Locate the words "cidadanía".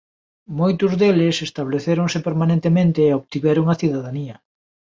3.81-4.35